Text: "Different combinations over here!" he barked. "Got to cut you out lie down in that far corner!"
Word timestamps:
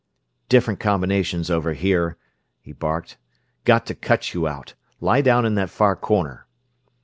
"Different 0.49 0.79
combinations 0.79 1.51
over 1.51 1.73
here!" 1.73 2.17
he 2.59 2.71
barked. 2.73 3.19
"Got 3.65 3.85
to 3.85 3.93
cut 3.93 4.33
you 4.33 4.47
out 4.47 4.73
lie 4.99 5.21
down 5.21 5.45
in 5.45 5.53
that 5.53 5.69
far 5.69 5.95
corner!" 5.95 6.47